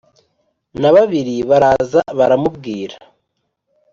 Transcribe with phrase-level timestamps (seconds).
[0.81, 2.95] na babiri baraza baramubwira